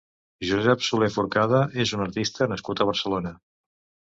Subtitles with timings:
[0.51, 3.37] Josep Soler Forcada és un artista nascut a Barcelona.